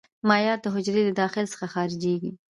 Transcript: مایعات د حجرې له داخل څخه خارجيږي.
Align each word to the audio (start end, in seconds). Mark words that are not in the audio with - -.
مایعات 0.27 0.59
د 0.63 0.67
حجرې 0.75 1.01
له 1.07 1.13
داخل 1.21 1.45
څخه 1.53 1.65
خارجيږي. 1.73 2.31